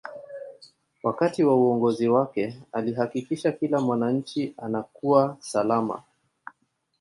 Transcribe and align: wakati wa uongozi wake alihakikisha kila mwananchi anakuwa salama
wakati 1.03 1.43
wa 1.43 1.55
uongozi 1.55 2.09
wake 2.09 2.61
alihakikisha 2.71 3.51
kila 3.51 3.79
mwananchi 3.81 4.53
anakuwa 4.57 5.37
salama 5.39 6.03